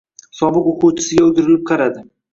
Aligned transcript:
Sobiq 0.37 0.69
oʻquvchisiga 0.71 1.27
oʻgirilib 1.29 1.65
qaradi 1.73 2.07